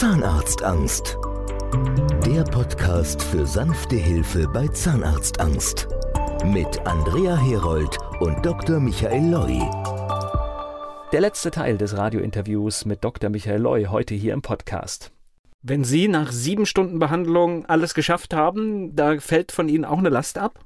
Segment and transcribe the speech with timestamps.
[0.00, 1.18] Zahnarztangst.
[2.24, 5.88] Der Podcast für sanfte Hilfe bei Zahnarztangst.
[6.44, 8.78] Mit Andrea Herold und Dr.
[8.78, 9.58] Michael Loi.
[11.10, 13.28] Der letzte Teil des Radiointerviews mit Dr.
[13.28, 15.10] Michael Loi heute hier im Podcast.
[15.68, 20.08] Wenn Sie nach sieben Stunden Behandlung alles geschafft haben, da fällt von Ihnen auch eine
[20.08, 20.60] Last ab?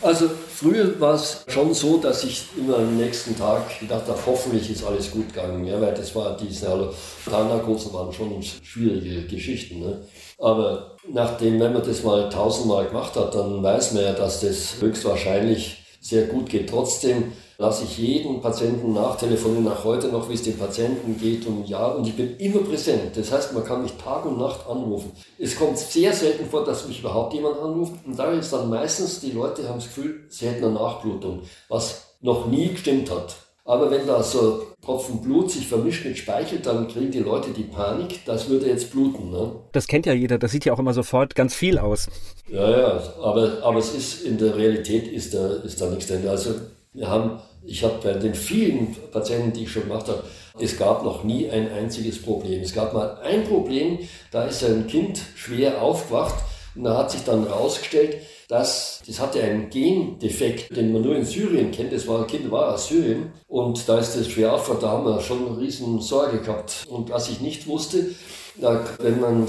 [0.00, 4.70] Also früher war es schon so, dass ich immer am nächsten Tag gedacht habe, hoffentlich
[4.70, 5.66] ist alles gut gegangen.
[5.66, 6.92] Ja, weil das war diese
[7.28, 9.80] Zahnarkosen waren schon schwierige Geschichten.
[9.80, 10.02] Ne?
[10.38, 14.80] Aber nachdem, wenn man das mal tausendmal gemacht hat, dann weiß man ja, dass das
[14.80, 16.68] höchstwahrscheinlich sehr gut geht.
[16.68, 21.68] Trotzdem lasse ich jeden Patienten nachtelefonieren, nach heute noch, wie es dem Patienten geht und
[21.68, 23.16] ja, und ich bin immer präsent.
[23.16, 25.12] Das heißt, man kann mich Tag und Nacht anrufen.
[25.38, 29.20] Es kommt sehr selten vor, dass mich überhaupt jemand anruft und da ist dann meistens,
[29.20, 33.36] die Leute haben das Gefühl, sie hätten eine Nachblutung, was noch nie gestimmt hat.
[33.64, 37.62] Aber wenn da so Tropfen Blut sich vermischt mit Speichel, dann kriegen die Leute die
[37.62, 39.30] Panik, das würde jetzt bluten.
[39.30, 39.52] Ne?
[39.70, 42.08] Das kennt ja jeder, das sieht ja auch immer sofort ganz viel aus.
[42.48, 46.26] Ja, ja, aber, aber es ist in der Realität ist da, ist da nichts drin.
[46.26, 46.54] Also
[46.92, 50.24] wir haben, ich habe bei den vielen Patienten, die ich schon gemacht habe,
[50.58, 52.60] es gab noch nie ein einziges Problem.
[52.62, 54.00] Es gab mal ein Problem,
[54.32, 56.34] da ist ein Kind schwer aufgewacht
[56.74, 58.16] und da hat sich dann herausgestellt,
[58.52, 61.90] dass das hatte einen Gendefekt, den man nur in Syrien kennt.
[61.90, 65.06] Das war ein Kind war aus Syrien und da ist das schwer aufgewacht, da haben
[65.06, 66.84] wir schon eine riesen Sorge gehabt.
[66.86, 68.14] Und was ich nicht wusste,
[68.60, 69.48] da, wenn man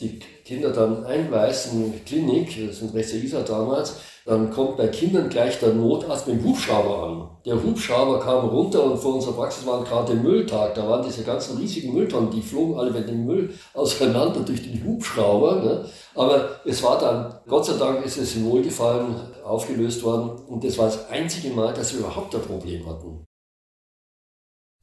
[0.00, 4.86] die Kinder dann einweist in die Klinik, das sind Rechte Isa damals, dann kommt bei
[4.86, 7.28] Kindern gleich der Notarzt mit dem Hubschrauber an.
[7.44, 10.76] Der Hubschrauber kam runter und vor unserer Praxis war gerade Mülltag.
[10.76, 14.84] Da waren diese ganzen riesigen Mülltonnen, die flogen alle mit dem Müll auseinander durch den
[14.84, 15.62] Hubschrauber.
[15.62, 15.84] Ne?
[16.14, 20.78] Aber es war dann, Gott sei Dank ist es in Wohlgefallen aufgelöst worden und das
[20.78, 23.24] war das einzige Mal, dass wir überhaupt ein Problem hatten.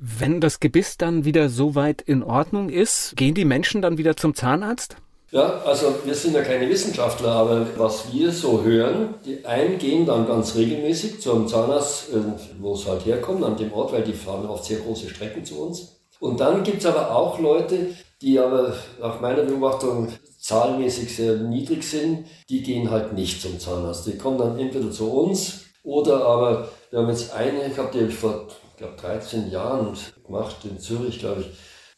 [0.00, 4.16] Wenn das Gebiss dann wieder so weit in Ordnung ist, gehen die Menschen dann wieder
[4.16, 4.96] zum Zahnarzt?
[5.30, 10.06] Ja, also wir sind ja keine Wissenschaftler, aber was wir so hören, die einen gehen
[10.06, 12.16] dann ganz regelmäßig zum Zahnarzt, äh,
[12.58, 15.60] wo es halt herkommt, an dem Ort, weil die fahren oft sehr große Strecken zu
[15.60, 16.00] uns.
[16.18, 20.08] Und dann gibt's aber auch Leute, die aber nach meiner Beobachtung
[20.40, 24.06] zahlenmäßig sehr niedrig sind, die gehen halt nicht zum Zahnarzt.
[24.06, 28.10] Die kommen dann entweder zu uns oder aber, wir haben jetzt eine, ich habe die
[28.10, 31.48] vor, ich glaube, 13 Jahren gemacht, in Zürich, glaube ich,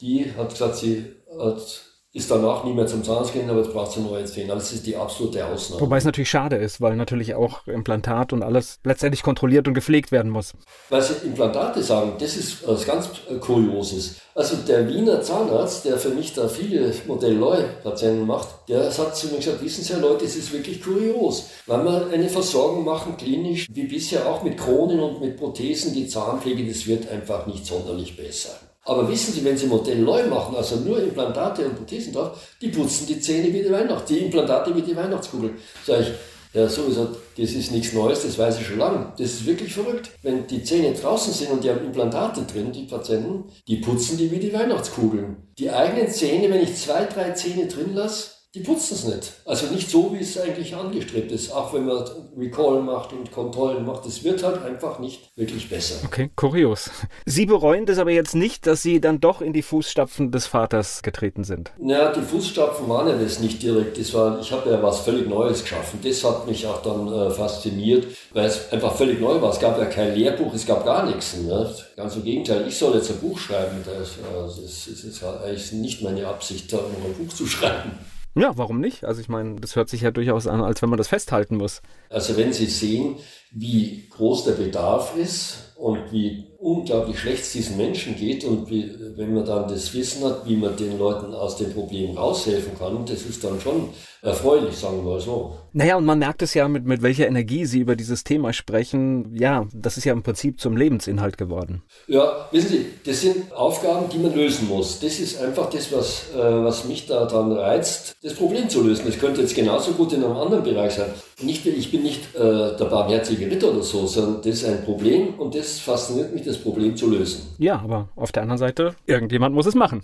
[0.00, 3.92] die hat gesagt, sie hat ist danach nie mehr zum Zahnarzt gegangen, aber jetzt braucht
[3.92, 4.54] sie neue Zähne.
[4.54, 5.82] Das ist die absolute Ausnahme.
[5.82, 10.10] Wobei es natürlich schade ist, weil natürlich auch Implantat und alles letztendlich kontrolliert und gepflegt
[10.10, 10.54] werden muss.
[10.88, 13.10] Weil Sie Implantate sagen, das ist was ganz
[13.40, 14.16] Kurioses.
[14.34, 19.36] Also der Wiener Zahnarzt, der für mich da viele Modell-Leu-Patienten macht, der hat zu mir
[19.36, 21.50] gesagt, wissen Sie ja Leute, es ist wirklich kurios.
[21.66, 26.06] Weil wir eine Versorgung machen, klinisch, wie bisher auch mit Kronen und mit Prothesen, die
[26.06, 28.58] Zahnpflege, das wird einfach nicht sonderlich besser.
[28.88, 32.68] Aber wissen Sie, wenn Sie Modell neu machen, also nur Implantate und Prothesen drauf, die
[32.68, 35.50] putzen die Zähne wie die Weihnachts, die Implantate wie die Weihnachtskugel.
[35.86, 36.08] Sag ich,
[36.54, 39.12] ja, sowieso, das ist nichts Neues, das weiß ich schon lange.
[39.18, 40.10] Das ist wirklich verrückt.
[40.22, 44.30] Wenn die Zähne draußen sind und die haben Implantate drin, die Patienten, die putzen die
[44.30, 45.36] wie die Weihnachtskugeln.
[45.58, 49.32] Die eigenen Zähne, wenn ich zwei, drei Zähne drin lasse, die putzen es nicht.
[49.44, 51.52] Also nicht so, wie es eigentlich angestrebt ist.
[51.52, 52.02] Auch wenn man
[52.34, 55.96] Recall macht und Kontrollen macht, es wird halt einfach nicht wirklich besser.
[56.06, 56.90] Okay, kurios.
[57.26, 61.02] Sie bereuen das aber jetzt nicht, dass Sie dann doch in die Fußstapfen des Vaters
[61.02, 61.72] getreten sind?
[61.78, 63.98] Naja, die Fußstapfen waren ja das nicht direkt.
[63.98, 66.00] Das war, ich habe ja was völlig Neues geschaffen.
[66.02, 69.52] Das hat mich auch dann äh, fasziniert, weil es einfach völlig neu war.
[69.52, 71.36] Es gab ja kein Lehrbuch, es gab gar nichts.
[71.36, 71.70] Ne?
[71.96, 73.84] Ganz im Gegenteil, ich soll jetzt ein Buch schreiben.
[73.84, 77.92] Das, äh, das, ist, das ist eigentlich nicht meine Absicht, da ein Buch zu schreiben.
[78.38, 79.04] Ja, warum nicht?
[79.04, 81.82] Also ich meine, das hört sich ja durchaus an, als wenn man das festhalten muss.
[82.08, 83.16] Also wenn Sie sehen,
[83.50, 88.90] wie groß der Bedarf ist und wie unglaublich schlecht es diesen Menschen geht und wie,
[89.16, 93.06] wenn man dann das Wissen hat, wie man den Leuten aus dem Problem raushelfen kann,
[93.06, 93.90] das ist dann schon
[94.20, 95.56] erfreulich, sagen wir mal so.
[95.72, 99.36] Naja, und man merkt es ja, mit, mit welcher Energie Sie über dieses Thema sprechen.
[99.36, 101.82] Ja, das ist ja im Prinzip zum Lebensinhalt geworden.
[102.08, 104.98] Ja, wissen Sie, das sind Aufgaben, die man lösen muss.
[104.98, 109.04] Das ist einfach das, was, äh, was mich daran reizt, das Problem zu lösen.
[109.06, 111.10] Das könnte jetzt genauso gut in einem anderen Bereich sein.
[111.40, 112.38] Nicht, ich bin nicht äh,
[112.76, 116.58] der barmherzige Ritter oder so, sondern das ist ein Problem und das fasziniert mich, das
[116.58, 117.42] Problem zu lösen.
[117.58, 120.02] Ja, aber auf der anderen Seite, irgendjemand muss es machen.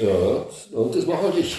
[0.00, 0.46] Ja,
[0.78, 1.58] und das mache ich.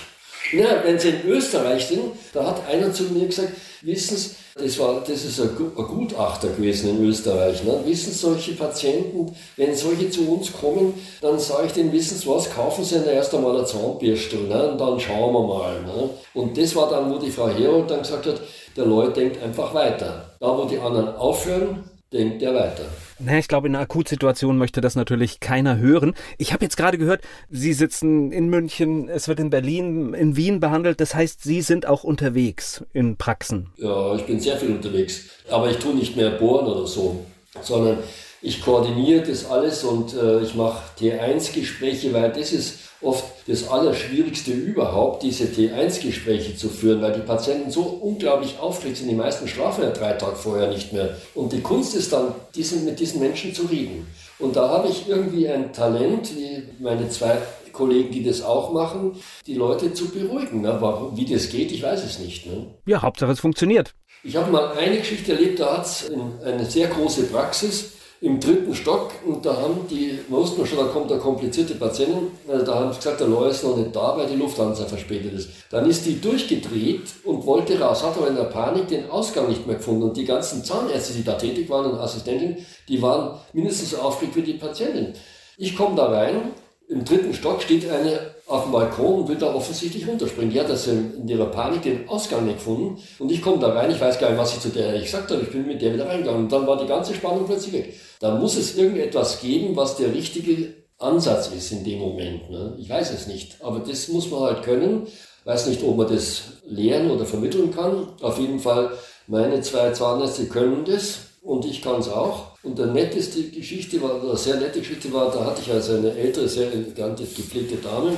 [0.52, 4.80] Ja, wenn Sie in Österreich sind, da hat einer zu mir gesagt, wissen Sie, das,
[4.80, 7.64] war, das ist ein, Gutachter gewesen in Österreich.
[7.64, 7.82] Ne?
[7.86, 12.50] Wissen solche Patienten, wenn solche zu uns kommen, dann sage ich denen, wissen Sie was,
[12.54, 14.72] kaufen Sie erst einmal eine Zahnbürstel ne?
[14.72, 15.82] und dann schauen wir mal.
[15.82, 16.10] Ne?
[16.34, 18.40] Und das war dann, wo die Frau Herold dann gesagt hat,
[18.78, 20.36] der Leute denkt einfach weiter.
[20.40, 21.84] Da, wo die anderen aufhören,
[22.14, 22.86] denkt er weiter.
[23.20, 26.14] Naja, ich glaube, in einer Akutsituation möchte das natürlich keiner hören.
[26.38, 30.60] Ich habe jetzt gerade gehört, Sie sitzen in München, es wird in Berlin, in Wien
[30.60, 31.00] behandelt.
[31.02, 33.72] Das heißt, Sie sind auch unterwegs in Praxen.
[33.78, 35.30] Ja, ich bin sehr viel unterwegs.
[35.50, 37.26] Aber ich tue nicht mehr bohren oder so,
[37.62, 37.98] sondern
[38.46, 44.52] ich koordiniere das alles und äh, ich mache T1-Gespräche, weil das ist oft das Allerschwierigste
[44.52, 49.10] überhaupt, diese T1-Gespräche zu führen, weil die Patienten so unglaublich aufgeregt sind.
[49.10, 51.18] Die meisten schlafen ja drei Tage vorher nicht mehr.
[51.34, 54.06] Und die Kunst ist dann, diesen, mit diesen Menschen zu reden.
[54.38, 57.38] Und da habe ich irgendwie ein Talent, wie meine zwei
[57.74, 60.62] Kollegen, die das auch machen, die Leute zu beruhigen.
[60.62, 60.78] Ne?
[60.80, 62.46] Warum, wie das geht, ich weiß es nicht.
[62.46, 62.68] Ne?
[62.86, 63.96] Ja, Hauptsache es funktioniert.
[64.24, 66.12] Ich habe mal eine Geschichte erlebt, da hat es
[66.44, 71.12] eine sehr große Praxis im dritten Stock und da haben die, wussten schon, da kommt
[71.12, 74.36] eine komplizierte Patientin, da haben sie gesagt, der Lawyer ist noch nicht da, weil die
[74.36, 75.52] Lufthansa verspätet ist.
[75.70, 79.68] Dann ist die durchgedreht und wollte raus, hat aber in der Panik den Ausgang nicht
[79.68, 83.92] mehr gefunden und die ganzen Zahnärzte, die da tätig waren und Assistentinnen, die waren mindestens
[83.92, 85.14] so aufgeregt wie die Patientin.
[85.58, 86.50] Ich komme da rein,
[86.90, 90.52] im dritten Stock steht eine auf dem Balkon und will da offensichtlich runterspringen.
[90.52, 93.02] Die hat das in ihrer Panik den Ausgang nicht gefunden.
[93.18, 95.42] Und ich komme da rein, ich weiß gar nicht, was ich zu der gesagt habe.
[95.42, 96.44] Ich bin mit der wieder reingegangen.
[96.44, 97.94] Und dann war die ganze Spannung plötzlich weg.
[98.20, 102.50] Da muss es irgendetwas geben, was der richtige Ansatz ist in dem Moment.
[102.50, 102.76] Ne?
[102.78, 103.58] Ich weiß es nicht.
[103.62, 105.08] Aber das muss man halt können.
[105.44, 108.08] Weiß nicht, ob man das lehren oder vermitteln kann.
[108.22, 108.92] Auf jeden Fall,
[109.28, 112.56] meine zwei Zahnärzte können das und ich kann es auch.
[112.64, 116.16] Und der netteste Geschichte war, oder sehr nette Geschichte war, da hatte ich also eine
[116.16, 118.18] ältere, sehr elegante, gepflegte Dame,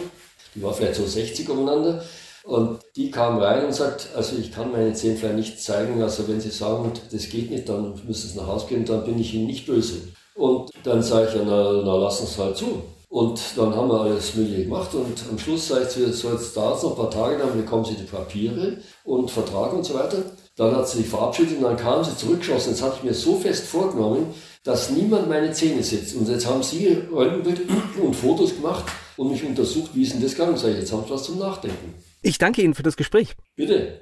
[0.56, 2.04] die war vielleicht so 60 umeinander.
[2.44, 6.40] Und die kam rein und sagt, also ich kann meine vielleicht nicht zeigen, also wenn
[6.40, 9.48] Sie sagen, das geht nicht, dann müssen Sie nach Hause gehen, dann bin ich Ihnen
[9.48, 9.96] nicht böse.
[10.34, 12.84] Und dann sage ich, na, na lassen Sie es halt zu.
[13.10, 16.70] Und dann haben wir alles Mögliche gemacht und am Schluss sage ich, so jetzt da
[16.70, 20.18] noch ein paar Tage, dann bekommen Sie die Papiere und Vertrag und so weiter.
[20.56, 22.72] Dann hat sie sich verabschiedet und dann kam sie zurückgeschossen.
[22.72, 24.34] Jetzt hatte ich mir so fest vorgenommen,
[24.64, 26.16] dass niemand meine Zähne sitzt.
[26.16, 27.62] Und jetzt haben sie Röntgenbild
[28.02, 28.86] und Fotos gemacht
[29.18, 30.58] und mich untersucht, wie ist denn das gegangen?
[30.58, 31.94] Sag ich, jetzt haben sie was zum Nachdenken.
[32.22, 33.36] Ich danke Ihnen für das Gespräch.
[33.56, 34.00] Bitte.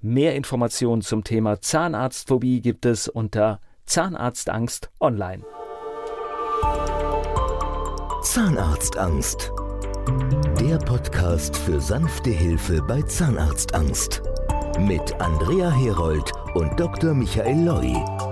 [0.00, 5.42] Mehr Informationen zum Thema Zahnarztphobie gibt es unter Zahnarztangst online.
[8.22, 9.52] Zahnarztangst.
[10.60, 14.22] Der Podcast für sanfte Hilfe bei Zahnarztangst.
[14.78, 17.14] Mit Andrea Herold und Dr.
[17.14, 18.25] Michael Loi.